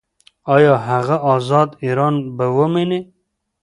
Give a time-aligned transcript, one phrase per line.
[0.55, 2.99] ایا هغه ازاد ایران به وویني؟